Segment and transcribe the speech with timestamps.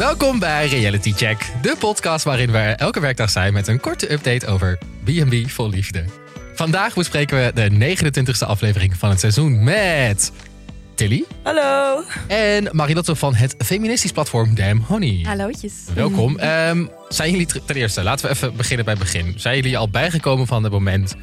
[0.00, 4.46] Welkom bij Reality Check, de podcast waarin we elke werkdag zijn met een korte update
[4.46, 6.04] over B&B vol liefde.
[6.54, 10.32] Vandaag bespreken we de 29e aflevering van het seizoen met
[10.94, 12.02] Tilly Hallo.
[12.26, 15.20] en Marilotte van het feministisch platform Damn Honey.
[15.22, 15.74] Hallootjes.
[15.94, 16.38] Welkom.
[16.38, 19.34] Ehm, zijn jullie ten eerste, laten we even beginnen bij het begin.
[19.36, 21.16] Zijn jullie al bijgekomen van het moment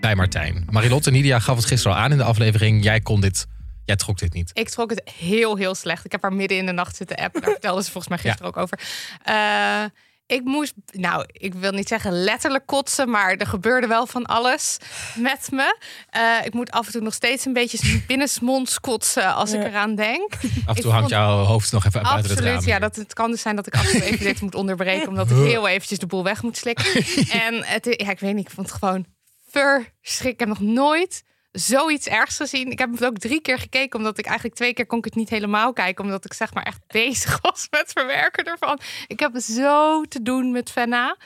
[0.00, 0.66] bij Martijn?
[0.70, 2.84] Marilotte Nidia gaf het gisteren al aan in de aflevering.
[2.84, 3.46] Jij kon dit,
[3.86, 4.50] jij trok dit niet.
[4.52, 6.04] Ik trok het heel, heel slecht.
[6.04, 7.40] Ik heb haar midden in de nacht zitten appen.
[7.40, 8.80] Daar vertelde ze volgens mij gisteren ook over.
[9.22, 9.84] Eh,
[10.26, 14.76] ik moest, nou, ik wil niet zeggen letterlijk kotsen, maar er gebeurde wel van alles
[15.14, 15.78] met me.
[16.10, 19.94] Eh, ik moet af en toe nog steeds een beetje binnensmonds kotsen als ik eraan
[19.94, 20.32] denk.
[20.34, 22.48] Af en Ik toe hangt vond- jouw hoofd nog even buiten het raam.
[22.54, 22.78] Absoluut, ja.
[22.78, 25.30] Dat, het kan dus zijn dat ik af en toe even dit moet onderbreken, omdat
[25.30, 27.04] ik heel eventjes de boel weg moet slikken.
[27.46, 29.06] en het, ja, ik weet niet, ik vond het gewoon
[29.50, 30.32] verschrikkelijk.
[30.32, 31.22] Ik heb nog nooit
[31.58, 32.70] zoiets ergs gezien.
[32.70, 35.14] Ik heb het ook drie keer gekeken, omdat ik eigenlijk twee keer kon ik het
[35.14, 38.78] niet helemaal kijken, omdat ik zeg maar echt bezig was met verwerken ervan.
[39.06, 41.16] Ik heb zo te doen met Fenna.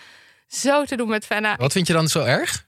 [0.46, 1.56] Zo te doen met Fenna.
[1.56, 2.66] Wat vind je dan zo erg?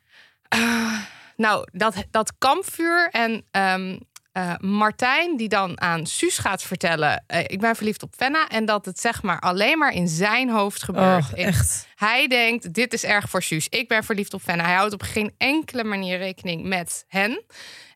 [1.37, 3.99] Nou, dat, dat kampvuur en ehm,
[4.33, 7.25] eh, Martijn die dan aan Suus gaat vertellen...
[7.27, 8.49] eh, ik ben verliefd op Fenna.
[8.49, 11.25] En dat het zeg maar alleen maar in zijn hoofd gebeurt.
[11.25, 11.87] Oh, echt.
[11.95, 13.69] Hij denkt, dit is erg voor Suus.
[13.69, 14.65] Ik ben verliefd op Fenna.
[14.65, 17.43] Hij houdt op geen enkele manier rekening met hen.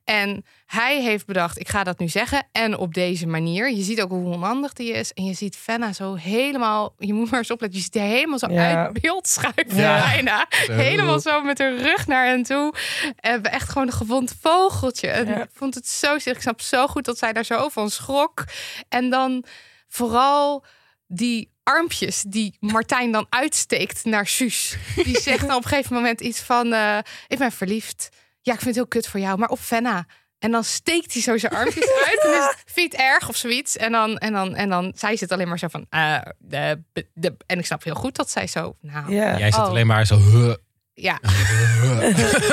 [0.06, 2.46] En hij heeft bedacht, ik ga dat nu zeggen.
[2.52, 3.70] En op deze manier.
[3.70, 5.12] Je ziet ook hoe onhandig die is.
[5.12, 6.94] En je ziet Fenna zo helemaal...
[6.98, 7.78] Je moet maar eens opletten.
[7.78, 8.84] Je ziet haar helemaal zo Ja.
[8.84, 9.98] uit beeld schuiven Ja.
[10.12, 10.46] bijna.
[10.66, 12.74] Helemaal zo met haar rug naar hen toe.
[13.20, 15.08] En echt gewoon een gewond vogeltje.
[15.08, 15.42] En Ja.
[15.42, 16.36] ik vond het zo zielig.
[16.36, 18.44] Ik snap zo goed dat zij daar zo van schrok.
[18.88, 19.44] En dan
[19.88, 20.64] vooral
[21.06, 24.76] die armpjes die Martijn dan uitsteekt naar Suus.
[25.04, 26.72] Die zegt dan op een gegeven moment iets van...
[26.72, 28.08] eh, ik ben verliefd.
[28.46, 30.06] Ja, ik vind het heel kut voor jou, maar op Fenna.
[30.38, 32.20] En dan steekt hij zo zijn armpjes uit.
[32.24, 33.76] En is het vind het erg of zoiets.
[33.76, 35.86] En dan, en dan, en dan zij zit alleen maar zo van...
[35.90, 36.82] eh, de,
[37.14, 38.76] de, en ik snap heel goed dat zij zo...
[38.80, 39.38] Nou, Ja.
[39.38, 39.68] Jij zit Oh.
[39.68, 40.16] alleen maar zo...
[40.18, 40.54] huh.
[40.94, 41.18] ja.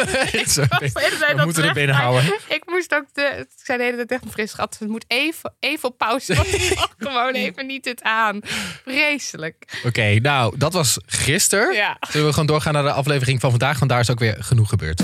[0.04, 2.34] We dat moeten er binnen houden.
[2.48, 3.22] Ik moest ook de.
[3.40, 4.76] Ik zei de hele tijd tegen mijn fris schat.
[4.80, 6.36] Het moet even, even op pauze.
[6.98, 8.40] Gewoon even niet dit aan.
[8.86, 9.82] Vreselijk.
[9.86, 11.74] Oké, nou, dat was gisteren.
[11.74, 11.98] Ja.
[12.10, 13.80] Zullen we gewoon doorgaan naar de aflevering van vandaag?
[13.80, 15.02] Want daar is ook weer genoeg gebeurd.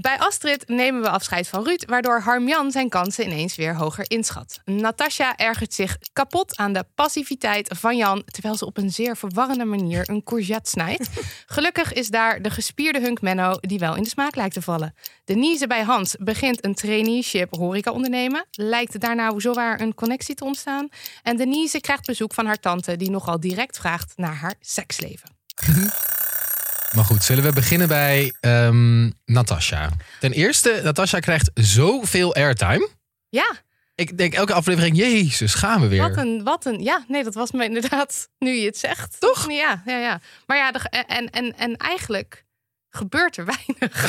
[0.00, 4.60] Bij Astrid nemen we afscheid van Ruud, waardoor Harmjan zijn kansen ineens weer hoger inschat.
[4.64, 9.64] Natasja ergert zich kapot aan de passiviteit van Jan, terwijl ze op een zeer verwarrende
[9.64, 11.08] manier een courgette snijdt.
[11.46, 14.94] Gelukkig is daar de gespierde hunk Menno, die wel in de smaak lijkt te vallen.
[15.24, 18.44] Denise bij Hans begint een traineeship horeca ondernemen.
[18.50, 20.88] Lijkt daar nou zowaar een connectie te ontstaan.
[21.22, 25.38] En Denise krijgt bezoek van haar tante, die nogal direct vraagt naar haar seksleven.
[26.94, 29.90] Maar goed, zullen we beginnen bij ehm Natasja.
[30.20, 32.88] Ten eerste, Natasja krijgt zoveel airtime.
[33.28, 33.56] Ja,
[33.94, 36.08] Ik denk elke aflevering, jezus, gaan we weer.
[36.08, 39.16] Wat een, wat een, ja, nee, dat was me inderdaad, nu je het zegt.
[39.20, 39.50] Toch?
[39.50, 40.20] Ja, ja, ja.
[40.46, 42.44] Maar ja, de- en, en, en eigenlijk
[42.90, 44.08] gebeurt er weinig.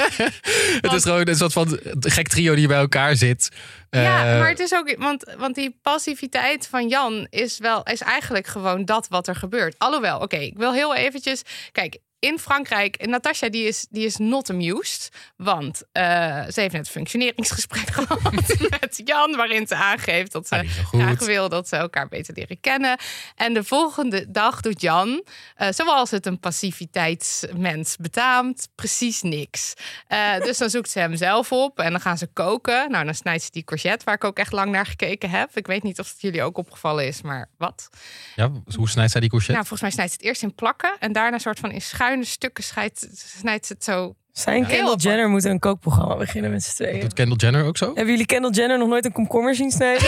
[0.84, 3.48] Het is gewoon een soort van gek trio die bij elkaar zit.
[3.90, 8.00] ja, Eh, maar het is ook, want, want die passiviteit van Jan is wel, is
[8.00, 9.74] eigenlijk gewoon dat wat er gebeurt.
[9.78, 14.50] Alhoewel, oké, ik wil heel eventjes, kijk, in Frankrijk, Natasja die is, die is not
[14.50, 15.08] amused.
[15.36, 16.04] Want eh,
[16.48, 18.32] ze heeft net een functioneringsgesprek gehad
[18.70, 22.60] met Jan, waarin ze aangeeft dat ze Ah, graag wil dat ze elkaar beter leren
[22.60, 22.98] kennen.
[23.36, 25.24] En de volgende dag doet Jan,
[25.54, 29.74] eh, zoals het een passiviteitsmens betaamt, precies niks.
[30.06, 32.90] Eh, dus dan zoekt ze hem zelf op en dan gaan ze koken.
[32.90, 35.56] Nou, dan snijdt ze die courgette, waar ik ook echt lang naar gekeken heb.
[35.56, 37.88] Ik weet niet of het jullie ook opgevallen is, maar wat?
[38.36, 39.56] Ja, hoe snijdt zij die courgette?
[39.56, 41.80] Nou, volgens mij snijdt ze het eerst in plakken en daarna een soort van in
[42.12, 44.16] schuine stukken snijdt, snijdt het zo.
[44.32, 44.94] Zijn Kendall.
[44.96, 47.00] Jenner moet een kookprogramma beginnen met z'n tweeën.
[47.00, 47.86] Doet Kendall Jenner ook zo?
[47.86, 50.02] Hebben jullie Kendall Jenner nog nooit een komkommer zien snijden?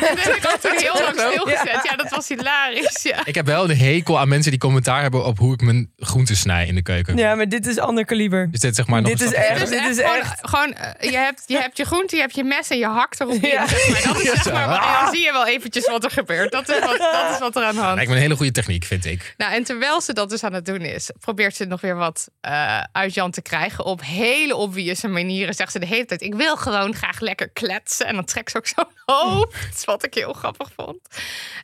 [0.00, 1.30] dat heb ik ook toen heel lang Ja.
[1.30, 1.80] stilgezet.
[1.90, 3.02] Ja, dat was hilarisch.
[3.02, 3.24] Ja.
[3.24, 6.36] Ik heb wel een hekel aan mensen die commentaar hebben op hoe ik mijn groenten
[6.36, 7.16] snij in de keuken.
[7.16, 8.48] Ja, maar dit is ander kaliber.
[8.52, 10.72] Is dit zeg maar nog Dit een is echt- dit echt is gewoon, echt- gewoon
[10.72, 13.32] eh, je, hebt, je hebt je groente, je hebt je mes en je hakt erop
[13.34, 13.48] in.
[13.48, 13.66] Ja.
[13.66, 14.12] Zeg maar.
[14.14, 14.94] Dat is zeg maar, wat- Ah.
[14.98, 16.52] en dan zie je wel eventjes wat er gebeurt.
[16.52, 18.52] Dat is wat, dat is wat er aan de hand Lijkt me een hele goede
[18.52, 19.34] techniek, vind ik.
[19.36, 22.28] Nou, en terwijl ze dat dus aan het doen is, probeert ze nog weer wat
[22.40, 23.84] eh, uit Jan te krijgen.
[23.84, 28.06] Op hele obvious manieren zegt ze de hele tijd: Ik wil gewoon graag lekker kletsen.
[28.06, 31.00] En dan trekt ze ook zo'n hoofd, wat ik heel grappig vond.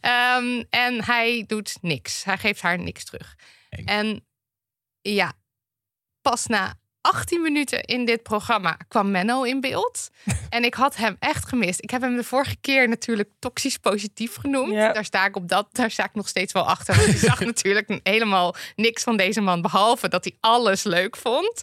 [0.00, 2.24] Ehm, en hij doet niks.
[2.24, 3.36] Hij geeft haar niks terug.
[3.84, 4.26] En
[5.00, 5.32] ja,
[6.20, 10.10] pas na 18 minuten in dit programma kwam Menno in beeld.
[10.48, 11.82] En ik had hem echt gemist.
[11.82, 14.72] Ik heb hem de vorige keer natuurlijk toxisch positief genoemd.
[14.72, 14.92] Ja.
[14.92, 16.96] Daar sta ik op dat, daar sta ik nog steeds wel achter.
[16.96, 19.62] Want ik zag natuurlijk helemaal niks van deze man.
[19.62, 21.62] Behalve dat hij alles leuk vond.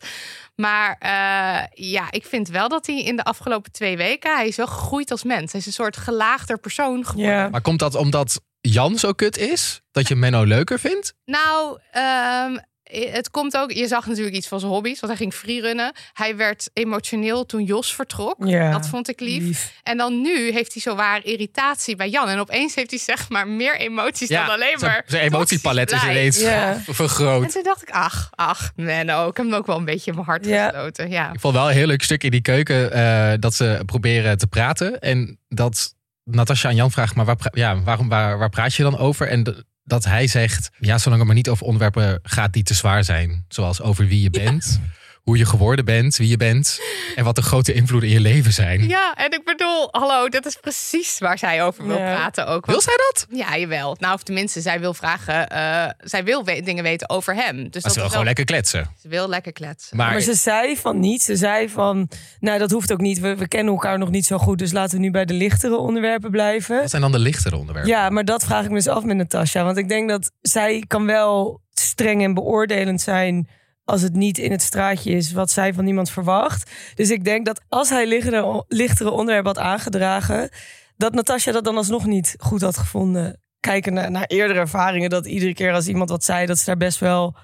[0.56, 4.36] Maar eh, ja, ik vind wel dat hij in de afgelopen twee weken...
[4.36, 5.52] hij is wel gegroeid als mens.
[5.52, 7.34] Hij is een soort gelaagder persoon geworden.
[7.34, 7.50] Ja.
[7.50, 9.82] Maar komt dat omdat Jan zo kut is?
[9.92, 11.14] Dat je Menno leuker vindt?
[11.26, 12.58] Nou, ehm,
[12.92, 13.72] het komt ook.
[13.72, 15.92] Je zag natuurlijk iets van zijn hobby's, want hij ging freerunnen.
[16.14, 18.36] Hij werd emotioneel toen Jos vertrok.
[18.40, 19.74] Ja, Dat vond ik lief.
[19.84, 22.28] En dan nu heeft hij zo waar irritatie bij Jan.
[22.30, 25.04] En opeens heeft hij zeg maar meer emoties dan alleen zijn- maar.
[25.08, 26.72] Zijn emotiepalet is ineens Ja.
[26.74, 27.52] En vergroot.
[27.52, 29.28] toen dacht ik, ach, ach, Menno.
[29.30, 30.70] Ik heb hem ook wel een beetje in mijn hart Ja.
[30.70, 31.10] gesloten.
[31.10, 31.34] Ja.
[31.34, 34.48] Ik vond wel een heel leuk stuk in die keuken eh, dat ze proberen te
[34.48, 35.00] praten.
[35.00, 38.98] En dat Natasja aan Jan vraagt, maar waar, ja, waarom, waar, waar praat je dan
[38.98, 39.28] over?
[39.28, 43.04] En dat hij zegt, ja, zolang het maar niet over onderwerpen gaat die te zwaar
[43.04, 43.46] zijn.
[43.48, 44.80] Zoals over wie je bent,
[45.30, 46.80] hoe je geworden bent, wie je bent.
[47.16, 48.88] En wat de grote invloeden in je leven zijn.
[48.88, 52.16] ja, en ik bedoel, hallo, dat is precies waar zij over wil Ja.
[52.16, 52.66] praten ook.
[52.66, 53.28] Wil zij dat?
[53.30, 53.96] Ja, jawel.
[54.00, 55.48] Nou, of tenminste, zij wil vragen.
[55.48, 57.56] eh, zij wil we- dingen weten over hem.
[57.56, 58.90] Dus Maar dat ze wil is gewoon wel- lekker kletsen.
[59.02, 59.98] Ze wil lekker kletsen.
[59.98, 61.22] Maar, Maar ze zei van niet.
[61.22, 62.10] Ze zei van,
[62.40, 63.20] nou dat hoeft ook niet.
[63.20, 64.58] We, we kennen elkaar nog niet zo goed.
[64.58, 66.80] Dus laten we nu bij de lichtere onderwerpen blijven.
[66.80, 67.92] wat zijn dan de lichtere onderwerpen?
[67.92, 69.64] Ja, maar dat vraag ik me dus af met Natasja.
[69.64, 73.48] Want ik denk dat zij kan wel streng en beoordelend zijn...
[73.90, 76.72] als het niet in het straatje is wat zij van iemand verwacht.
[76.96, 80.50] Dus ik denk dat als hij lichtere, lichtere onderwerpen had aangedragen...
[80.98, 83.42] dat Natasja dat dan alsnog niet goed had gevonden.
[83.60, 85.10] Kijken naar, naar eerdere ervaringen.
[85.10, 87.36] Dat iedere keer als iemand wat zei, dat ze daar best wel...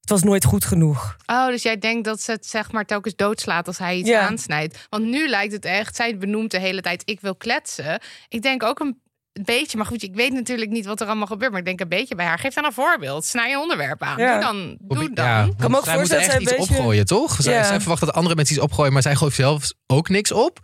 [0.00, 1.16] Het was nooit goed genoeg.
[1.26, 4.20] Oh, dus jij denkt dat ze het zeg maar telkens doodslaat als hij iets Ja.
[4.28, 4.86] aansnijdt.
[4.88, 8.00] Want nu lijkt het echt, zij benoemt de hele tijd, ik wil kletsen.
[8.28, 9.00] Ik denk ook een
[9.32, 11.50] beetje, maar goed, ik weet natuurlijk niet wat er allemaal gebeurt.
[11.50, 12.38] Maar ik denk een beetje bij haar.
[12.38, 13.24] Geef dan een voorbeeld.
[13.24, 14.18] Snij je onderwerp aan.
[14.18, 14.32] Ja.
[14.32, 14.76] Doe dan.
[14.80, 15.24] Doe dan.
[15.24, 17.36] Ja, kan me ook zij voorstellen echt dat iets zij een beetje- opgooien, toch?
[17.40, 17.64] Zij, Ja.
[17.64, 20.58] zij verwacht dat andere mensen iets opgooien, maar zij gooit zelf ook niks op,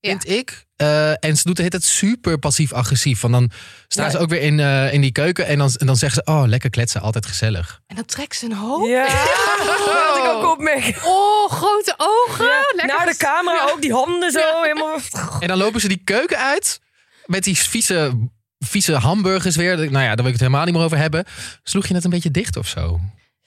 [0.00, 0.10] Ja.
[0.10, 0.64] vind ik.
[0.76, 3.20] Eh, en ze doet het super passief-agressief.
[3.20, 3.50] Van dan
[3.88, 4.10] staan Ja.
[4.10, 6.42] ze ook weer in, eh, in die keuken en dan, en dan zeggen ze, oh,
[6.46, 7.80] lekker kletsen, altijd gezellig.
[7.86, 8.88] En dan trekt ze een hoofd.
[8.90, 9.06] Ja,
[9.66, 10.94] dat had ik ook opmerken.
[11.04, 12.46] Oh, grote ogen.
[12.86, 13.72] Naar de camera Ja.
[13.72, 14.98] ook, die handen zo helemaal...
[15.40, 16.80] En dan lopen ze die keuken uit
[17.26, 18.28] met die vieze,
[18.58, 19.76] vieze hamburgers weer.
[19.76, 21.24] Nou ja, daar wil ik het helemaal niet meer over hebben.
[21.62, 23.00] Sloeg je het een beetje dicht of zo?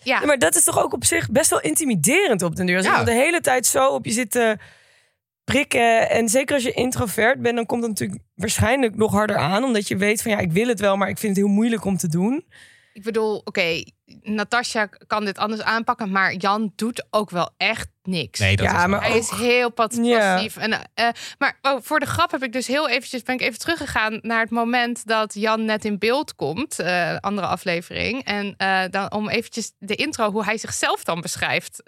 [0.04, 0.20] Ja.
[0.20, 2.76] Ja, maar dat is toch ook op zich best wel intimiderend op den duur.
[2.78, 2.92] Als Ja.
[2.92, 4.58] iemand de hele tijd zo op je zit te
[5.44, 6.10] prikken.
[6.10, 9.64] En zeker als je introvert bent, dan komt het natuurlijk waarschijnlijk nog harder aan.
[9.64, 11.86] Omdat je weet van ja, ik wil het wel, maar ik vind het heel moeilijk
[11.86, 12.46] om te doen.
[12.94, 13.84] Ik bedoel, oké,
[14.22, 18.40] Natasja kan dit anders aanpakken, maar Jan doet ook wel echt niks.
[18.40, 20.34] Nee, dat Ja, is maar Hij is heel Ja.
[20.36, 20.58] passief.
[20.58, 21.08] En, eh,
[21.38, 24.42] maar oh, voor de grap heb ik dus heel eventjes ben ik even teruggegaan naar
[24.42, 29.30] het moment dat Jan net in beeld komt, eh, andere aflevering, en eh, dan om
[29.30, 31.84] eventjes de intro hoe hij zichzelf dan beschrijft.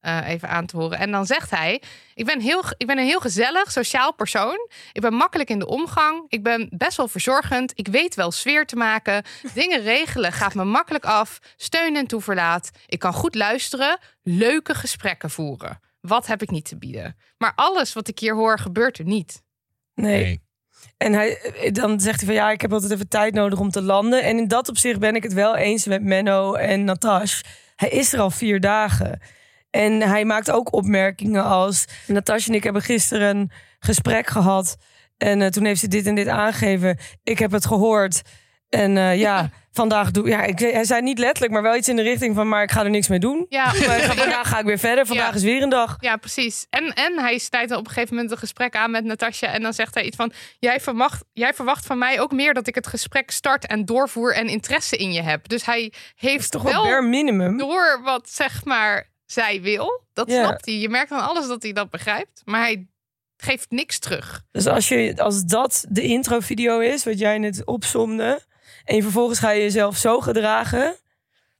[0.00, 0.98] Eh, even aan te horen.
[0.98, 1.82] En dan zegt hij:
[2.14, 4.68] ik ben, heel, ik ben een heel gezellig, sociaal persoon.
[4.92, 6.24] Ik ben makkelijk in de omgang.
[6.28, 7.72] Ik ben best wel verzorgend.
[7.74, 9.24] Ik weet wel sfeer te maken.
[9.54, 11.38] Dingen regelen gaat me makkelijk af.
[11.56, 12.70] Steun en toeverlaat.
[12.86, 13.98] Ik kan goed luisteren.
[14.22, 15.80] Leuke gesprekken voeren.
[16.00, 17.16] Wat heb ik niet te bieden?
[17.38, 19.42] Maar alles wat ik hier hoor, gebeurt er niet.
[19.94, 20.22] Nee.
[20.22, 20.46] Nee.
[20.96, 23.70] En hij, eh, dan zegt hij van ja, ik heb altijd even tijd nodig om
[23.70, 24.22] te landen.
[24.22, 27.42] En in dat opzicht ben ik het wel eens met Menno en Natas.
[27.76, 29.20] Hij is er al vier dagen.
[29.70, 31.84] En hij maakt ook opmerkingen als...
[32.06, 34.76] Natasja en ik hebben gisteren een gesprek gehad.
[35.16, 36.98] En eh, toen heeft ze dit en dit aangegeven.
[37.22, 38.22] Ik heb het gehoord.
[38.68, 40.58] En eh, ja, vandaag doe ja, ik.
[40.58, 42.48] Hij zei niet letterlijk, maar wel iets in de richting van...
[42.48, 43.46] maar ik ga er niks mee doen.
[43.48, 45.06] Ja, Maar ik ga- vandaag ga ik weer verder.
[45.06, 45.34] Vandaag Ja.
[45.34, 45.96] is weer een dag.
[46.00, 46.66] Ja, precies.
[46.70, 49.48] En, en hij snijdt op een gegeven moment een gesprek aan met Natasja.
[49.48, 52.66] En dan zegt hij iets van: jij verwacht, jij verwacht van mij ook meer dat
[52.66, 55.48] ik het gesprek start en doorvoer en interesse in je heb.
[55.48, 57.56] Dus hij heeft toch wel wel minimum.
[57.58, 60.02] door wat zeg maar zij wil.
[60.12, 60.74] Dat snapt hij.
[60.74, 62.42] Je merkt aan alles dat hij dat begrijpt.
[62.44, 62.86] Maar hij
[63.36, 64.42] geeft niks terug.
[64.50, 68.40] Dus als, je, als dat de intro-video is, wat jij net opsomde...
[68.84, 70.96] en je vervolgens ga je jezelf zo gedragen...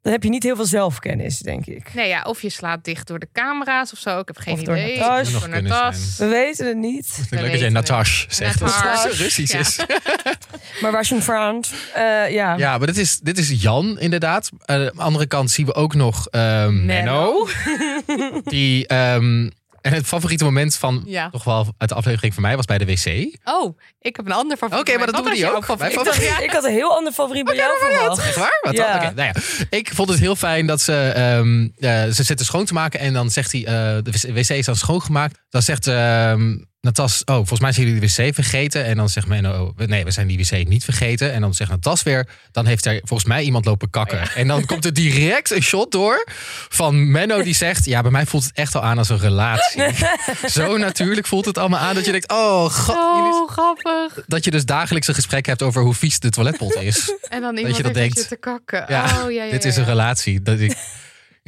[0.08, 1.94] dan heb je niet heel veel zelfkennis, denk ik.
[1.94, 4.18] Nee, ja, of je slaat dicht door de camera's of zo.
[4.18, 4.98] Ik heb geen Of door idee.
[4.98, 5.32] Natas.
[5.32, 6.14] Door Natas.
[6.18, 7.20] We weten het niet.
[7.30, 7.68] Leuk dat jij.
[7.68, 8.58] Natash zegt.
[8.58, 9.04] Dat Natas.
[9.04, 9.58] het Russisch Ja.
[9.58, 9.78] is.
[10.80, 11.72] Maar een Frans?
[11.94, 12.56] Eh, ja.
[12.56, 14.50] Ja, maar dit is, dit is Jan inderdaad.
[14.64, 17.48] Eh, aan de andere kant zien we ook nog ehm Menno.
[18.44, 19.48] Die, ehm,
[19.80, 21.30] en het favoriete moment van Ja.
[21.30, 23.36] toch wel uit de aflevering van mij was bij de wc.
[23.44, 24.88] Oh, ik heb een ander favoriet.
[24.88, 25.64] Oké, maar dat doen we jouw ook.
[25.64, 25.94] favoriet?
[25.94, 26.44] Mijn Ik, dacht, favoriet.
[26.48, 28.18] ik had een heel ander favoriet bij jou verwacht.
[28.26, 28.58] Echt waar?
[28.62, 29.12] Wat Ja.
[29.14, 29.66] nou ja.
[29.70, 33.00] Ik vond het heel fijn dat ze, ehm, eh, ze zitten schoon te maken.
[33.00, 35.38] En dan zegt hij, eh, de wc is dan schoongemaakt.
[35.48, 38.84] Dan zegt ehm, Natas, oh, volgens mij zijn jullie de wc vergeten.
[38.84, 41.32] En dan zegt Menno, oh, nee, we zijn die wc niet vergeten.
[41.32, 44.30] En dan zegt Natas weer, dan heeft er volgens mij iemand lopen kakken.
[44.34, 46.26] En dan komt er direct een shot door
[46.68, 49.82] van Menno die zegt, ja, bij mij voelt het echt al aan als een relatie.
[50.46, 54.24] Zo natuurlijk voelt het allemaal aan dat je denkt, oh, god, Oh, grappig.
[54.26, 57.14] dat je dus dagelijks een gesprek hebt over hoe vies de toiletpot is.
[57.28, 58.18] En dan je iemand dat heeft denkt.
[58.18, 58.84] zitten kakken.
[58.88, 60.42] Ja, oh, ja, ja, dit is een relatie.
[60.42, 60.76] Dat ik,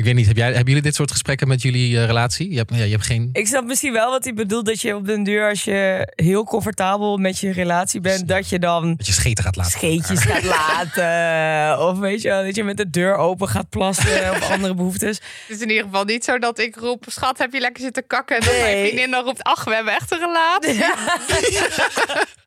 [0.00, 2.50] ik weet niet, heb jij, hebben jullie dit soort gesprekken met jullie eh, relatie?
[2.50, 3.28] Je hebt, ja, je hebt geen...
[3.32, 4.66] Ik snap misschien wel wat hij bedoelt.
[4.66, 8.58] Dat je op den duur, als je heel comfortabel met je relatie bent, dat je
[8.58, 9.72] dan Dat je scheten gaat laten.
[9.72, 11.86] scheetjes gaat laten.
[11.86, 15.16] Of weet je wel, dat je met de deur open gaat plassen of andere behoeftes.
[15.46, 17.04] Het is in ieder geval niet zo dat ik roep...
[17.08, 18.36] Schat, heb je lekker zitten kakken?
[18.38, 18.86] En dat mijn Nee.
[18.86, 19.42] vriendin dan roept...
[19.42, 20.84] Ach, we hebben echt een relatie.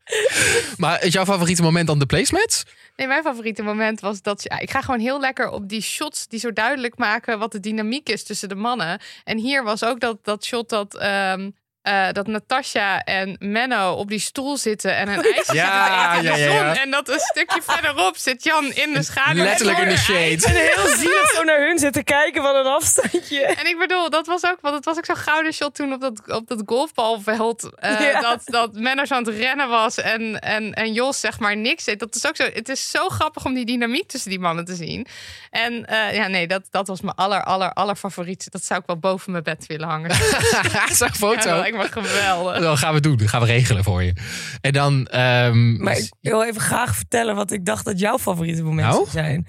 [0.77, 2.63] Maar is jouw favoriete moment dan de placemats?
[2.95, 4.43] Nee, mijn favoriete moment was dat...
[4.43, 7.39] Ja, ik ga gewoon heel lekker op die shots die zo duidelijk maken...
[7.39, 9.01] wat de dynamiek is tussen de mannen.
[9.23, 10.95] En hier was ook dat, dat shot dat...
[10.95, 11.49] ehm,
[11.83, 16.35] eh, dat Natasha en Menno op die stoel zitten en een ijsje Ja, eten in
[16.35, 16.73] de ja, ja, ja.
[16.73, 16.81] zon.
[16.81, 19.43] En dat een stukje verderop zit Jan in de schaduw.
[19.43, 20.45] Letterlijk in de En shade.
[20.45, 23.41] En heel zielig zo naar hun zitten kijken van een afstandje.
[23.45, 26.01] En ik bedoel, dat was ook, want het was ook zo'n gouden shot toen op
[26.01, 27.69] dat, op dat golfbalveld.
[27.75, 28.21] eh, Ja.
[28.21, 31.83] Dat, dat Menno zo aan het rennen was en, en, en Jos zeg maar niks
[31.83, 31.99] deed.
[31.99, 34.75] Dat is ook zo, het is zo grappig om die dynamiek tussen die mannen te
[34.75, 35.07] zien.
[35.49, 38.51] En eh, ja, nee, dat, dat was mijn aller, aller, aller favoriet.
[38.51, 40.15] Dat zou ik wel boven mijn bed willen hangen.
[40.15, 41.61] Zo'n Ja, foto.
[41.77, 42.59] Lijkt me geweldig.
[42.59, 43.17] Dan gaan we doen.
[43.17, 44.13] Dat gaan we regelen voor je.
[44.61, 45.07] En dan...
[45.07, 49.09] ehm, Maar ik wil even graag vertellen wat ik dacht dat jouw favoriete momenten Nou?
[49.09, 49.47] zijn.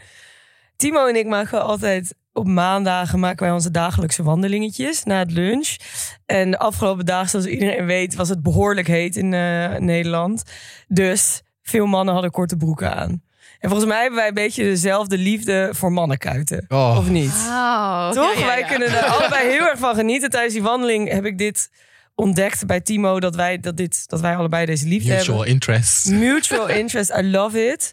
[0.77, 5.77] Timo en ik maken altijd op maandagen maken wij onze dagelijkse wandelingetjes na het lunch.
[6.27, 10.43] En de afgelopen dagen, zoals iedereen weet, was het behoorlijk heet in eh, Nederland.
[10.89, 13.23] Dus veel mannen hadden korte broeken aan.
[13.59, 16.65] En volgens mij hebben wij een beetje dezelfde liefde voor mannenkuiten.
[16.69, 16.95] Oh.
[16.99, 17.47] Of niet?
[17.47, 18.13] Wauw.
[18.13, 18.35] Toch?
[18.35, 20.31] Ja, ja, Wij kunnen er allebei heel erg van genieten.
[20.31, 21.71] Tijdens die wandeling heb ik dit
[22.15, 23.21] ontdekt bij Timo.
[23.21, 25.27] Dat wij, dat dit, dat wij allebei deze liefde hebben.
[25.27, 26.07] Mutual interest.
[26.11, 27.93] Mutual interest, I love it.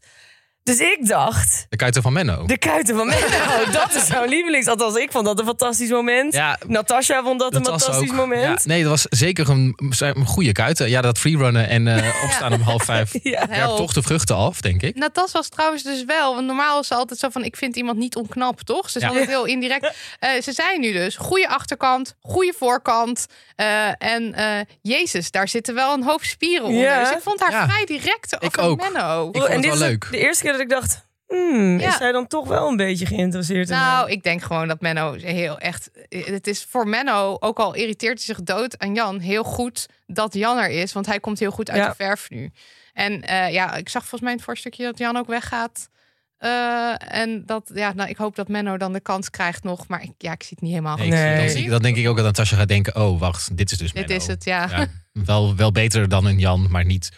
[0.64, 2.46] Dus ik dacht, De kuiten van Menno.
[2.46, 4.68] de kuiten van Menno, dat is jouw lievelings.
[4.68, 6.34] Althans, ik vond dat een fantastisch moment.
[6.34, 8.62] Ja, Natasha vond dat, een fantastisch ook- moment.
[8.64, 10.90] Ja, nee, dat was zeker een, een goede kuiten.
[10.90, 13.12] Ja, dat freerunnen en eh, opstaan om half vijf.
[13.24, 13.48] Ja.
[13.48, 14.96] Werpt toch de vruchten af, denk ik.
[14.96, 16.34] Natas was trouwens dus wel.
[16.36, 18.90] Want normaal is ze altijd zo van: ik vind iemand niet onknap, toch?
[18.90, 19.10] Ze is Ja.
[19.10, 19.94] altijd heel indirect.
[20.20, 23.26] Eh, ze zei nu dus: goede achterkant, goede voorkant.
[23.56, 26.82] eh, en eh, Jezus, daar zitten wel een hoop spieren onder.
[26.84, 27.00] Ja.
[27.00, 27.68] Dus ik vond haar Ja.
[27.70, 28.82] vrij direct over Ik ook.
[28.82, 29.28] Menno.
[29.28, 30.08] Ik vond en het dit wel is leuk.
[30.12, 31.88] de eerste keer dat ik dacht, hmm, Ja.
[31.88, 34.12] is zij dan toch wel een beetje geïnteresseerd in Nou, hem?
[34.18, 35.90] ik denk gewoon dat Menno heel echt.
[36.10, 40.34] Het is voor Menno, ook al irriteert hij zich dood aan Jan, heel goed dat
[40.34, 40.94] Jan er is.
[40.94, 41.90] Want hij komt heel goed uit Ja.
[41.90, 42.52] de verf nu.
[42.94, 45.90] En eh, ja, ik zag volgens mij in het voorstukje dat Jan ook weggaat.
[46.38, 49.88] Eh, en dat, ja, nou, ik hoop dat Menno dan de kans krijgt nog.
[49.88, 50.98] Maar ik, ja, ik zie het niet helemaal.
[50.98, 51.70] Nee.
[51.70, 52.96] Dan, denk ik ook dat Natasja gaat denken...
[52.96, 54.22] oh, wacht, dit is dus Dit Menno.
[54.22, 54.68] is het, ja.
[54.70, 57.12] Ja, wel, wel beter dan een Jan, maar niet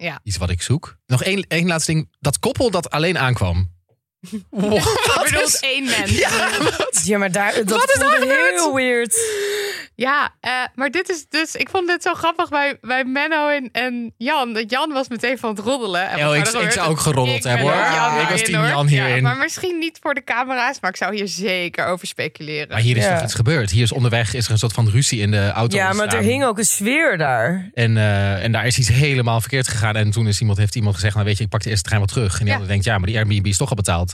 [0.00, 0.20] Ja.
[0.22, 0.96] iets wat ik zoek.
[1.06, 2.08] Nog één, één laatste ding.
[2.20, 3.78] Dat koppel dat alleen aankwam.
[4.50, 6.10] Wow, wat is- één mens.
[7.04, 9.14] Ja, maar daar, dat Wat is heel weird.
[10.00, 11.54] Ja, eh, maar dit is dus.
[11.54, 14.52] Ik vond dit zo grappig bij, bij Menno en, en Jan.
[14.52, 16.08] Dat Jan was meteen van het roddelen.
[16.08, 17.74] En Ja, wat ik- er ik zou ook geroddeld hebben, hoor.
[17.76, 18.68] Ja, ik was team hoor.
[18.70, 19.14] Jan hierin.
[19.16, 22.68] Ja, maar misschien niet voor de camera's, maar ik zou hier zeker over speculeren.
[22.68, 23.14] Maar hier is Ja.
[23.14, 23.70] toch iets gebeurd.
[23.70, 26.22] Hier is onderweg is er een soort van ruzie in de auto Ja, maar er
[26.22, 27.70] hing ook een sfeer daar.
[27.74, 29.96] En, eh, en daar is iets helemaal verkeerd gegaan.
[29.96, 32.00] En toen is iemand, heeft iemand gezegd, nou weet je, ik pak de eerste trein
[32.00, 32.32] wel terug.
[32.32, 32.52] En die Ja.
[32.52, 34.12] ander denkt, ja, maar die Airbnb is toch al betaald.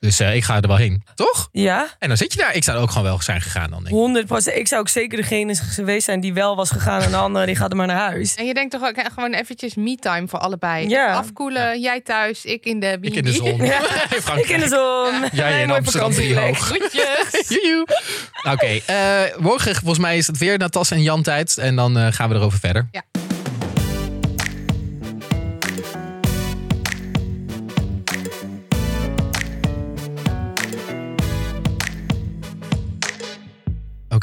[0.00, 1.02] Dus eh, ik ga er wel heen.
[1.14, 1.48] Toch?
[1.52, 2.54] Ja, En dan zit je daar.
[2.54, 4.26] Ik zou er ook gewoon wel zijn gegaan dan, denk ik.
[4.52, 7.46] 100% Ik zou ook zeker degene geweest zijn die wel was gegaan en de andere
[7.46, 8.34] die gaat er maar naar huis.
[8.34, 10.88] En je denkt toch ook gewoon eventjes me-time voor allebei.
[10.88, 11.14] Ja.
[11.14, 13.64] Afkoelen, jij thuis, ik in de Ik in de zon.
[13.70, 13.80] Ja.
[14.34, 14.38] In.
[14.38, 15.28] Ik in de zon.
[15.32, 16.58] Jij Een in mooi Amsterdam driehoog.
[16.58, 17.58] Groetjes.
[18.52, 21.58] Oké, eh, morgen volgens mij is het weer Natas en Jan tijd.
[21.58, 22.88] En dan eh, gaan we erover verder.
[22.90, 23.02] Ja.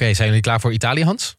[0.01, 1.35] Oké, zijn jullie klaar voor Italië, Hans?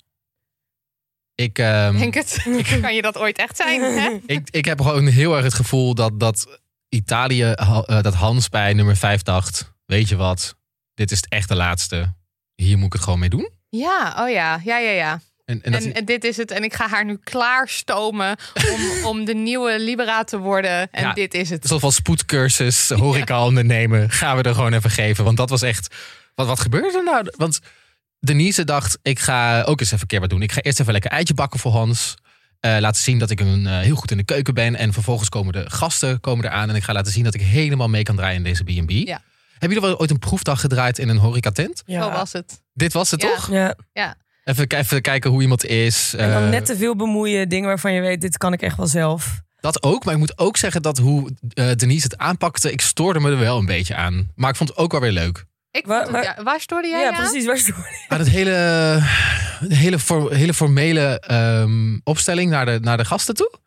[1.34, 2.46] Ik, ehm, Denk het.
[2.82, 3.80] Kan je dat ooit echt zijn?
[3.82, 4.08] Hè?
[4.34, 8.48] ik, ik heb gewoon heel erg het gevoel dat, dat Italië, ha- eh, dat Hans
[8.48, 10.54] bij nummer 5 dacht, weet je wat,
[10.94, 12.14] dit is echt de laatste.
[12.54, 13.50] Hier moet ik het gewoon mee doen.
[13.68, 14.60] Ja, oh ja.
[14.64, 15.20] Ja, ja, ja.
[15.44, 16.50] En, en dat, En, en dit is het.
[16.50, 18.36] En ik ga haar nu klaarstomen
[18.72, 20.90] om, om de nieuwe Libera te worden.
[20.90, 21.12] En Ja.
[21.12, 21.66] dit is een het.
[21.66, 25.24] soort van spoedcursus, horeca ondernemen, gaan we er gewoon even geven.
[25.24, 25.94] Want dat was echt,
[26.34, 27.32] wat, wat gebeurde er nou?
[27.36, 27.60] Want
[28.20, 30.42] Denise dacht, ik ga ook eens even een keer wat doen.
[30.42, 32.14] Ik ga eerst even lekker eitje bakken voor Hans.
[32.60, 34.76] Eh, laten zien dat ik een, eh, heel goed in de keuken ben.
[34.76, 36.68] En vervolgens komen de gasten komen eraan.
[36.68, 38.90] En ik ga laten zien dat ik helemaal mee kan draaien in deze B&B.
[38.90, 39.20] Ja.
[39.58, 41.82] Hebben jullie wel ooit een proefdag gedraaid in een horecatent?
[41.86, 42.02] Ja.
[42.02, 42.62] Zo was het.
[42.72, 43.28] Dit was het Ja.
[43.34, 43.50] toch?
[43.50, 43.74] Ja.
[43.92, 44.14] Ja.
[44.44, 46.14] Even, even kijken hoe iemand is.
[46.14, 48.76] En dan Eh, net te veel bemoeien, dingen waarvan je weet, dit kan ik echt
[48.76, 49.40] wel zelf.
[49.60, 51.30] Dat ook, maar ik moet ook zeggen dat hoe
[51.76, 54.28] Denise het aanpakte, ik stoorde me er wel een beetje aan.
[54.34, 55.44] Maar ik vond het ook wel weer leuk.
[55.78, 57.22] Ik Waar- vond het, waar- ja, waar stoorde jij Ja, je aan?
[57.30, 57.46] precies.
[57.46, 57.74] Waar het?
[58.08, 58.50] Aan het hele,
[59.68, 63.58] de hele, for- hele formele ehm, opstelling naar de, naar de gasten toe.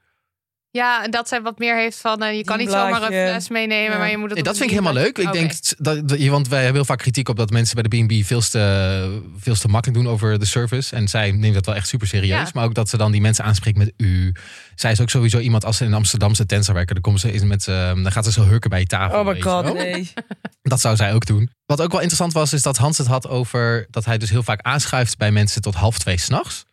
[0.74, 2.24] Ja, en dat zij wat meer heeft van...
[2.24, 3.98] eh, je kan niet zomaar een fles meenemen, Ja.
[3.98, 5.18] maar je moet het Nee, dat vind ik helemaal leuk.
[5.18, 5.38] Ik Oké.
[5.38, 8.26] denk dat, dat- want wij hebben heel vaak kritiek op dat mensen bij de B&B
[8.26, 10.96] veel te, veel te makkelijk doen over de service.
[10.96, 12.28] En zij neemt dat wel echt super serieus.
[12.40, 12.50] Ja.
[12.54, 14.34] Maar ook dat ze dan die mensen aanspreekt met u.
[14.76, 16.94] Zij is ook sowieso iemand als ze in Amsterdamse tent zou werken.
[16.96, 19.20] Dan, komt ze met, ehm, dan gaat ze zo hurken bij je tafel.
[19.20, 20.14] Oh my god, nee.
[20.72, 21.50] Dat zou zij ook doen.
[21.66, 24.44] Wat ook wel interessant was, is dat Hans het had over dat hij dus heel
[24.44, 26.66] vaak aanschuift bij mensen tot half twee s'nachts.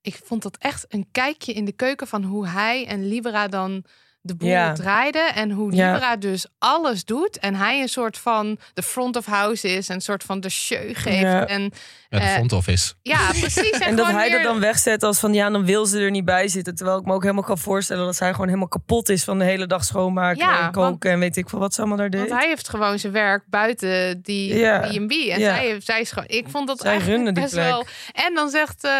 [0.00, 3.84] Ik vond dat echt een kijkje in de keuken van hoe hij en Libera dan
[4.22, 4.72] de boel Ja.
[4.72, 5.34] draaiden.
[5.34, 5.92] En hoe Ja.
[5.92, 7.38] Libera dus alles doet.
[7.38, 9.88] En hij een soort van de front of house is.
[9.88, 11.20] En een soort van de show geeft.
[11.20, 11.46] Ja.
[11.46, 11.72] En
[12.08, 12.94] Ja, de Eh, front office.
[13.02, 13.70] ja, precies.
[13.70, 16.10] En, En dat hij meer- dat dan wegzet als van ja, dan wil ze er
[16.10, 16.74] niet bij zitten.
[16.74, 19.44] Terwijl ik me ook helemaal kan voorstellen dat zij gewoon helemaal kapot is van de
[19.44, 22.20] hele dag schoonmaken Ja, en koken en weet ik veel wat ze allemaal daar deed.
[22.28, 24.78] Want hij heeft gewoon zijn werk buiten die Ja.
[24.78, 25.10] B&B.
[25.10, 25.36] En Ja.
[25.54, 26.28] zij, heeft- zij is gewoon...
[26.28, 27.66] Ik vond dat Zij eigenlijk runnen die best plek.
[27.66, 27.86] wel...
[28.12, 28.92] En dan zegt eh,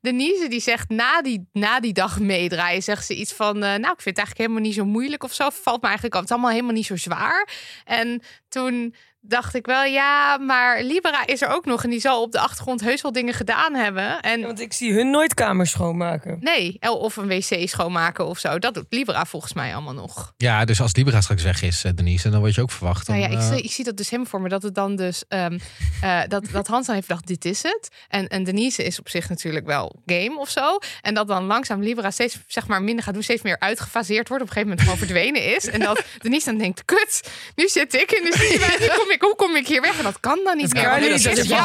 [0.00, 2.82] Denise, die zegt na die, na die dag meedraaien...
[2.82, 3.54] zegt ze iets van...
[3.56, 5.50] eh, nou, ik vind het eigenlijk helemaal niet zo moeilijk of zo.
[5.50, 6.16] Valt me eigenlijk.
[6.16, 7.48] Het allemaal helemaal niet zo zwaar.
[7.84, 9.84] En toen dacht ik wel...
[9.84, 11.84] Ja, maar Libera is er ook nog.
[11.84, 14.20] En die zal op de achtergrond heus wel dingen gedaan hebben.
[14.20, 16.36] En Ja, want ik zie hun nooit kamers schoonmaken.
[16.40, 18.58] nee, of een wc schoonmaken of zo.
[18.58, 20.32] Dat doet Libera volgens mij allemaal nog.
[20.36, 23.06] Ja, dus als Libera straks weg is, eh, Denise, dan word je ook verwacht.
[23.06, 24.48] Dan, Nou ja, ik, eh, zie- ik zie dat dus helemaal voor me.
[24.48, 25.24] Dat het dan dus.
[25.28, 25.58] ehm,
[26.02, 27.88] eh, dat, dat Hans dan heeft gedacht: dit is het.
[28.08, 30.78] En, en Denise is op zich natuurlijk wel game of zo.
[31.02, 33.22] En dat dan langzaam Libera steeds zeg maar, minder gaat doen.
[33.22, 34.42] Steeds meer uitgefaseerd wordt.
[34.42, 35.66] Op een gegeven moment gewoon verdwenen is.
[35.66, 39.06] En dat Denise dan denkt: kut, nu zit ik in de situatie.
[39.08, 39.98] Nu kom ik, hoe kom ik hier weg?
[39.98, 40.82] En dat kan dan niet meer.
[40.84, 41.64] kan niet, dit dat is jouw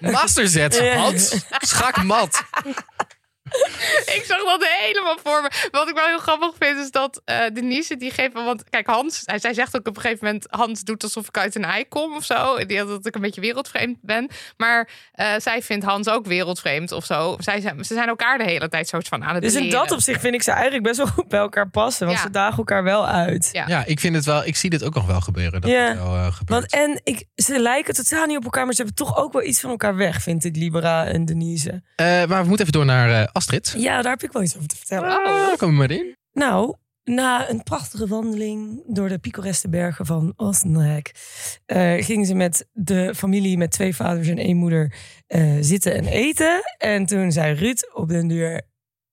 [0.00, 0.80] masterzet.
[0.94, 1.34] Hans.
[1.58, 2.44] Schakmat.
[4.18, 5.68] Ik zag dat helemaal voor me.
[5.70, 8.32] Wat ik wel heel grappig vind, is dat eh, Denise die geeft...
[8.32, 10.46] Want kijk, Hans, hij, zij zegt ook op een gegeven moment...
[10.50, 12.64] Hans doet alsof ik uit een ei kom of zo.
[12.66, 14.28] Die, dat ik een beetje wereldvreemd ben.
[14.56, 17.36] Maar eh, zij vindt Hans ook wereldvreemd of zo.
[17.38, 19.78] Zij, zijn- ze zijn elkaar de hele tijd soort van aan het Dus in leren.
[19.78, 22.06] dat opzicht vind ik ze eigenlijk best wel goed bij elkaar passen.
[22.06, 22.24] Want Ja.
[22.24, 23.48] ze dagen elkaar wel uit.
[23.52, 23.64] Ja.
[23.66, 24.44] Ja, ik vind het wel.
[24.46, 25.60] Ik zie dit ook nog wel gebeuren.
[25.60, 25.86] Dat Ja.
[25.88, 26.48] het wel, eh, gebeurt.
[26.48, 29.42] Want en ik, ze lijken totaal niet op elkaar, maar ze hebben toch ook wel
[29.42, 31.82] iets van elkaar weg, vind ik, Libera en Denise.
[31.96, 33.28] Eh, maar we moeten even door naar eh,
[33.76, 35.24] Ja, daar heb ik wel iets over te vertellen.
[35.24, 36.16] Ah, kom maar in.
[36.32, 41.12] Nou, na een prachtige wandeling door de pittoreske bergen van Oostenrijk...
[41.66, 44.94] eh, gingen ze met de familie met twee vaders en één moeder
[45.26, 46.60] eh, zitten en eten.
[46.78, 48.62] En toen zei Ruud op den duur...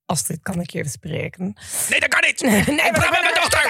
[0.05, 1.55] Astrid, kan ik je even spreken?
[1.89, 2.41] Nee, dat kan niet.
[2.41, 3.63] nee, Ik ben met mijn dochter.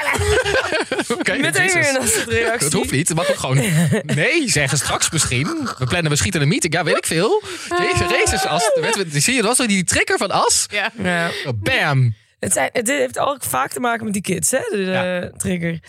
[1.20, 2.66] Oké, Meteen weer een Astrid-reactie.
[2.66, 3.14] Het hoeft niet.
[3.16, 3.58] Mag ook gewoon.
[4.16, 5.48] Nee, zeggen straks misschien.
[5.78, 6.74] We plannen, we schieten een meeting.
[6.74, 7.42] Ja, weet ik veel.
[7.70, 8.72] Jezus, Jezus, As.
[8.74, 9.56] Weet je, Zie je dat?
[9.56, 10.66] Zo die trigger van As.
[10.72, 10.92] Ja.
[11.04, 11.30] Ja.
[11.46, 12.14] Oh, Bam.
[12.40, 14.60] Het, zijn, het heeft ook vaak te maken met die kids, hè?
[14.72, 15.30] De, de Ja.
[15.38, 15.80] trigger.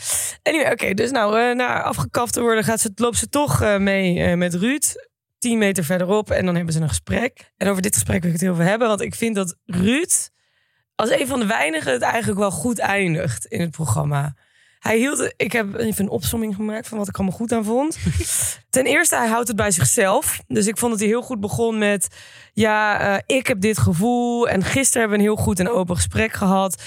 [0.43, 0.95] Anyway, oké.
[0.95, 4.37] dus nou, eh, na afgekaft te worden, gaat ze, loopt ze toch eh, mee eh,
[4.37, 4.85] met Ruud.
[5.39, 6.31] 10 meter verderop.
[6.31, 7.53] En dan hebben ze een gesprek.
[7.57, 8.89] En over dit gesprek wil ik het heel veel hebben.
[8.89, 10.13] Want ik vind dat Ruud,
[10.97, 14.35] als een van de weinigen, het eigenlijk wel goed eindigt in het programma.
[14.79, 17.99] Hij hield, ik heb even een opsomming gemaakt van wat ik allemaal goed aan vond.
[18.71, 20.41] Ten eerste, hij houdt het bij zichzelf.
[20.47, 22.09] Dus ik vond dat hij heel goed begon met...
[22.53, 24.49] Ja, eh, ik heb dit gevoel.
[24.49, 26.83] En gisteren hebben we een heel goed en open gesprek gehad.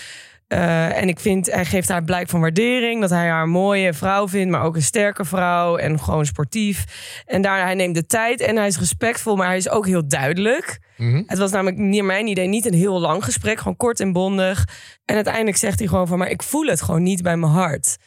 [0.50, 3.02] Eh, en ik vind, hij geeft haar blijk van waardering.
[3.02, 5.78] Dat hij haar een mooie vrouw vindt, maar ook een sterke vrouw.
[5.78, 6.84] En gewoon sportief.
[7.26, 10.08] En daarna, hij neemt de tijd en hij is respectvol, maar hij is ook heel
[10.08, 10.80] duidelijk.
[10.98, 11.24] Mhm.
[11.26, 13.58] Het was namelijk niet mijn idee, niet een heel lang gesprek.
[13.58, 14.68] Gewoon kort en bondig.
[15.06, 17.98] En uiteindelijk zegt hij gewoon van, maar ik voel het gewoon niet bij mijn hart.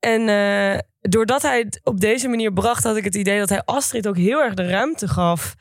[0.00, 3.62] En eh, doordat hij het op deze manier bracht, had ik het idee dat hij
[3.64, 5.54] Astrid ook heel erg de ruimte gaf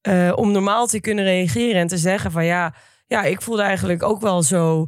[0.00, 2.74] eh, om normaal te kunnen reageren en te zeggen van ja,
[3.06, 4.86] ja, ik voelde eigenlijk ook wel zo.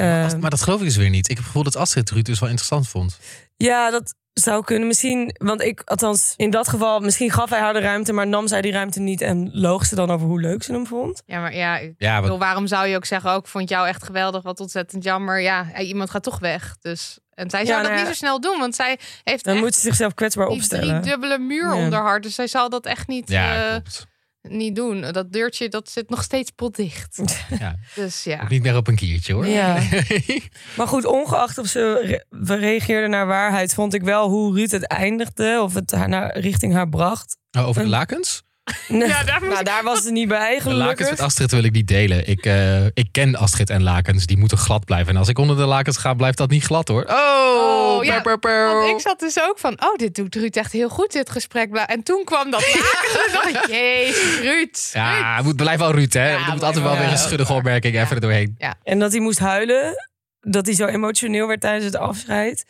[0.00, 1.24] Eh, As- Maar dat geloof ik dus weer niet.
[1.24, 3.18] Ik heb het gevoel dat Astrid Ruud dus wel interessant vond.
[3.56, 4.86] ja, dat zou kunnen.
[4.88, 8.48] Misschien, want ik, althans, in dat geval, misschien gaf hij haar de ruimte, maar nam
[8.48, 11.22] zij die ruimte niet en loog ze dan over hoe leuk ze hem vond.
[11.26, 13.68] Ja, maar ja, ik Ja, bedoel, wat, waarom zou je ook zeggen, ook ik vond
[13.68, 15.40] jou echt geweldig, wat ontzettend jammer.
[15.40, 16.76] Ja, hey, iemand gaat toch weg.
[16.80, 19.54] Dus, en zij zou Ja, dat nou niet zo snel doen, want zij heeft Dan
[19.54, 21.00] echt moet ze zichzelf kwetsbaar die opstellen.
[21.00, 21.84] drie dubbele muur Ja.
[21.84, 22.20] onder haar.
[22.20, 24.06] Dus zij zal dat echt niet, ja, eh, klopt.
[24.42, 25.00] Niet doen.
[25.00, 27.22] Dat deurtje, dat zit nog steeds potdicht.
[27.58, 27.76] Ja.
[27.94, 28.42] Dus ja.
[28.42, 29.46] Ook niet meer op een kiertje hoor.
[29.46, 29.78] Ja.
[30.76, 34.70] Maar goed, ongeacht of ze re- we reageerden naar waarheid, vond ik wel hoe Ruud
[34.70, 37.36] het eindigde, of het haar naar, richting haar bracht.
[37.58, 38.42] Oh, over de lakens?
[38.88, 41.10] Ja, daar nou, ik- daar was ze niet bij, De lakens gelukkig.
[41.10, 42.28] met Astrid wil ik niet delen.
[42.28, 44.26] Ik, eh, ik ken Astrid en lakens.
[44.26, 45.12] Die moeten glad blijven.
[45.12, 47.04] En als ik onder de lakens ga, blijft dat niet glad hoor.
[47.08, 48.12] Oh, Oh, ja.
[48.12, 48.74] per, per, per.
[48.74, 51.70] Want ik zat dus ook van, oh, dit doet Ruud echt heel goed, dit gesprek.
[51.70, 53.24] Bla- En toen kwam dat laken.
[53.26, 54.90] En dacht ik, jezus, Ruud.
[54.92, 56.28] Ja, het moet blijf wel Ruud, hè?
[56.30, 57.02] Ja, er moet altijd wel wel.
[57.02, 58.58] weer een schuddige opmerking even er doorheen.
[58.82, 59.94] En dat hij moest huilen.
[60.40, 62.64] Dat hij zo emotioneel werd tijdens het afscheid.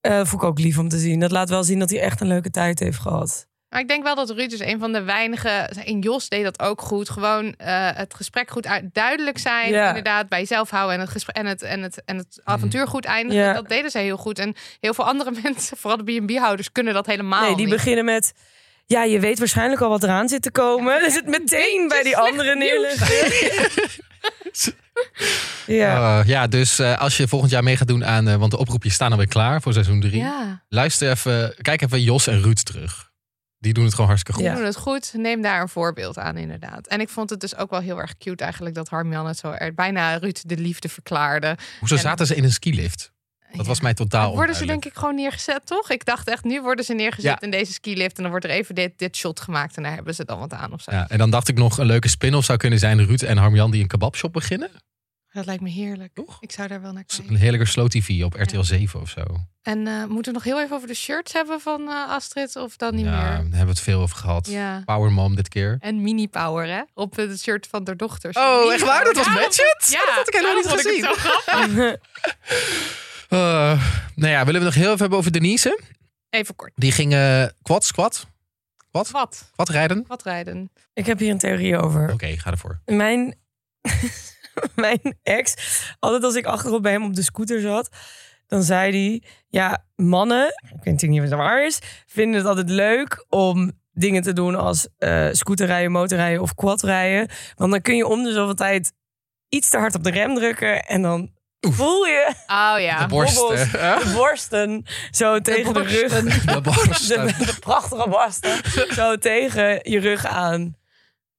[0.00, 1.20] eh vond ik ook lief om te zien.
[1.20, 3.46] Dat laat wel zien dat hij echt een leuke tijd heeft gehad.
[3.76, 5.48] Maar ik denk wel dat Ruud is een van de weinige.
[5.84, 7.10] En Jos deed dat ook goed.
[7.10, 9.70] Gewoon eh, het gesprek goed uit, duidelijk zijn.
[9.70, 9.88] Ja.
[9.88, 13.04] Inderdaad, bij jezelf houden en het, gesprek, en het, en het, en het avontuur goed
[13.04, 13.54] eindigen.
[13.54, 14.38] Dat deden zij heel goed.
[14.38, 17.74] En heel veel andere mensen, vooral de B&B-houders, kunnen dat helemaal nee, die niet.
[17.74, 18.32] beginnen met...
[18.86, 21.00] Ja, je weet waarschijnlijk al wat eraan zit te komen.
[21.00, 23.16] Dus het meteen bij die andere neerleggen.
[25.80, 26.20] ja.
[26.20, 28.28] Eh, ja, dus eh, als je volgend jaar mee gaat doen aan...
[28.28, 30.16] eh, want de oproepjes staan alweer klaar voor seizoen 3.
[30.16, 33.14] Ja, Luister even, kijk even Jos en Ruud terug.
[33.58, 34.48] Die doen het gewoon hartstikke goed.
[34.50, 35.12] die doen het goed.
[35.16, 36.86] Neem daar een voorbeeld aan, inderdaad.
[36.86, 39.50] En ik vond het dus ook wel heel erg cute eigenlijk dat Harmjan het zo
[39.50, 41.56] er bijna Ruud de liefde verklaarde.
[41.78, 43.14] Hoezo En- zaten ze in een skilift?
[43.52, 45.90] Dat was mij totaal Worden ze denk ik gewoon neergezet, toch?
[45.90, 47.40] Ik dacht echt, nu worden ze neergezet Ja.
[47.40, 48.16] in deze skilift.
[48.16, 49.76] En dan wordt er even dit, dit shot gemaakt.
[49.76, 50.90] En daar hebben ze dan wat aan of zo.
[50.90, 53.06] Ja, en dan dacht ik nog een leuke spin-off zou kunnen zijn...
[53.06, 54.70] Ruud en Harmjan die een kebabshop beginnen.
[55.36, 56.14] Dat lijkt me heerlijk.
[56.14, 56.36] Toch?
[56.40, 57.36] Ik zou daar wel naar Een kijken.
[57.36, 59.22] heerlijke slow TV op RTL 7 of zo.
[59.62, 62.56] En eh, moeten we nog heel even over de shirts hebben van eh, Astrid?
[62.56, 63.36] Of dan niet ja, daar meer?
[63.42, 64.46] hebben we het veel over gehad.
[64.46, 64.82] Ja.
[64.84, 65.76] Power Mom dit keer.
[65.80, 66.82] En mini power, hè?
[66.94, 68.36] Op het shirt van de dochters.
[68.36, 69.04] Oh, Mini echt waar?
[69.04, 69.26] Dat was.
[69.28, 69.86] Matchet?
[69.90, 71.04] Ja, dat had ik helemaal niet ik gezien.
[71.04, 71.96] het zo grappig.
[73.28, 73.82] Eh,
[74.14, 75.80] nou ja, willen we nog heel even hebben over Denise?
[76.30, 76.72] Even kort.
[76.74, 77.10] Die ging
[77.62, 78.26] quad, squat,
[78.90, 79.50] quad, Wat?
[79.54, 80.04] quad rijden.
[80.06, 80.70] Wat rijden?
[80.94, 82.12] Ik heb hier een theorie over.
[82.12, 82.80] Oké, ga ervoor.
[82.84, 83.34] Mijn,
[84.74, 85.54] mijn ex,
[85.98, 87.88] altijd als ik achterop bij hem op de scooter zat,
[88.46, 92.48] dan zei hij: Ja, mannen, ik weet natuurlijk niet wat er waar is, vinden het
[92.48, 97.28] altijd leuk om dingen te doen als eh scooterrijden, motorrijden of quadrijden.
[97.54, 98.92] Want dan kun je om de zoveel tijd
[99.48, 102.98] iets te hard op de rem drukken en dan voel je Oh ja.
[102.98, 103.70] de borsten.
[103.72, 106.12] de borsten zo tegen de, rug.
[106.54, 107.26] De borsten.
[107.26, 108.60] De, de prachtige borsten
[108.94, 110.76] zo tegen je rug aan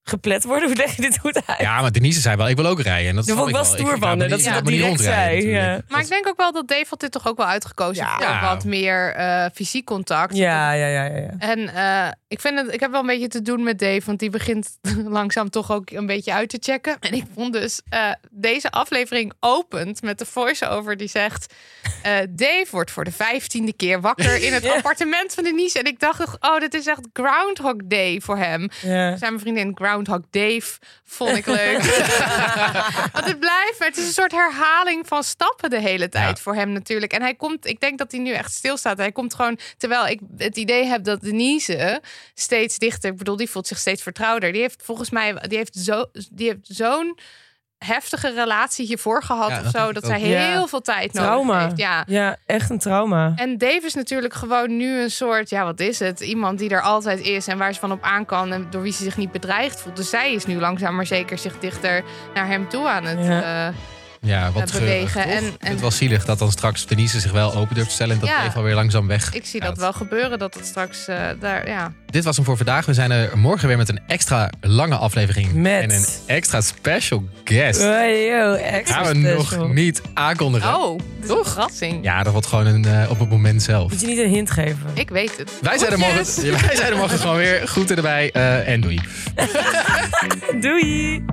[0.09, 0.67] geplet worden.
[0.69, 1.59] Hoe leg je dit goed uit?
[1.59, 3.09] Ja, maar Denise zei wel, ik wil ook rijden.
[3.09, 5.53] En dat vond ik wel ik stoer van dat niet- ze dat direct rondrijden zei,
[5.53, 5.81] ja.
[5.87, 8.17] Maar ik denk ook wel dat Dave had dit toch ook wel uitgekozen Ja.
[8.39, 10.35] voor wat meer eh, fysiek contact.
[10.37, 11.17] Ja, ja, ja, ja.
[11.17, 11.29] ja.
[11.39, 14.19] En eh, ik, vind het, ik heb wel een beetje te doen met Dave, want
[14.19, 14.77] die begint
[15.17, 16.97] langzaam toch ook een beetje uit te checken.
[16.99, 21.53] En ik vond dus eh, deze aflevering opent met de voice-over die zegt:
[22.03, 25.79] eh, Dave wordt voor de vijftiende keer wakker in het appartement van Denise.
[25.79, 28.67] En ik dacht, oh, dit is echt Groundhog Day voor hem.
[28.81, 31.81] Zijn mijn vriendin Groundhog Dave vond ik leuk.
[33.13, 36.43] Want het blijft, het is een soort herhaling van stappen de hele tijd Ja.
[36.43, 37.13] voor hem natuurlijk.
[37.13, 38.97] En hij komt, ik denk dat hij nu echt stilstaat.
[38.97, 42.01] Hij komt gewoon, terwijl ik het idee heb dat Denise
[42.33, 44.51] steeds dichter, ik bedoel, die voelt zich steeds vertrouwder.
[44.51, 47.17] Die heeft volgens mij, die heeft zo, die heeft zo'n
[47.77, 50.19] heftige relatie hiervoor gehad Ja, of dat zo, dat zij.
[50.19, 50.39] Ja.
[50.51, 51.63] heel veel tijd nodig Trauma.
[51.63, 51.77] heeft.
[51.77, 52.03] Ja.
[52.07, 53.33] Ja, echt een trauma.
[53.35, 56.19] En Dave is natuurlijk gewoon nu een soort, ja, wat is het?
[56.19, 58.93] Iemand die er altijd is en waar ze van op aan kan en door wie
[58.93, 59.95] ze zich niet bedreigd voelt.
[59.95, 62.03] Dus zij is nu langzaam maar zeker zich dichter
[62.33, 63.25] naar hem toe aan het.
[63.25, 63.67] Ja.
[63.67, 63.75] eh,
[64.21, 65.23] Ja, wat bewegen.
[65.27, 68.13] En- het wel zielig dat dan straks Denise zich wel open durft te stellen...
[68.13, 68.51] en dat Ja.
[68.55, 69.69] Alweer langzaam weg ik zie gaat.
[69.69, 71.91] dat wel gebeuren, dat het straks eh, daar, ja.
[72.05, 72.85] Dit was hem voor vandaag.
[72.85, 75.53] We zijn er morgen weer met een extra lange aflevering.
[75.53, 77.79] Met- En een extra special guest.
[77.81, 79.59] Hey, yo, extra Gaan we special.
[79.67, 80.75] nog niet aankondigen.
[80.79, 81.47] Oh, Toch?
[81.49, 82.03] verrassing.
[82.03, 83.91] Ja, dat wordt gewoon een, eh, op het moment zelf.
[83.91, 84.89] Moet je niet een hint geven?
[84.93, 85.51] Ik weet het.
[85.61, 86.25] Wij zijn, er morgen,
[86.67, 87.67] wij zijn er morgen gewoon weer.
[87.67, 88.99] Groeten erbij eh, en doei.
[90.61, 91.25] Doei!